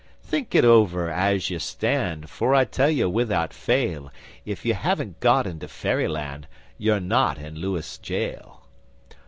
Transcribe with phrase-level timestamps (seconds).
[0.23, 4.11] 'Think it over as you stand For I tell you without fail,
[4.47, 6.47] If you haven't got into Fairyland
[6.79, 8.63] You're not in Lewes Gaol.